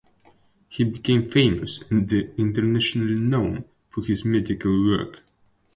He 0.67 0.83
became 0.83 1.29
"famous" 1.29 1.79
and 1.91 2.11
"internationally 2.11 3.19
known" 3.21 3.65
for 3.91 4.03
his 4.03 4.25
medical 4.25 4.83
work. 4.83 5.21